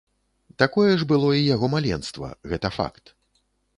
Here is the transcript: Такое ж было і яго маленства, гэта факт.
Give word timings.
Такое 0.61 0.93
ж 1.01 1.05
было 1.11 1.29
і 1.39 1.43
яго 1.55 1.69
маленства, 1.75 2.33
гэта 2.55 2.67
факт. 2.79 3.05